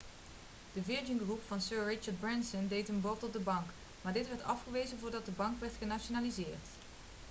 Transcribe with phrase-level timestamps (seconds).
[0.77, 3.67] de virgin group van sir richard branson deed een bod op de bank
[4.01, 6.67] maar dit werd afgewezen voordat de bank werd genationaliseerd